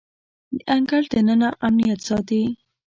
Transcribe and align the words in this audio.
د 0.57 0.59
انګړ 0.75 1.01
دننه 1.11 1.49
امنیت 1.67 1.99
ساتي. 2.07 2.43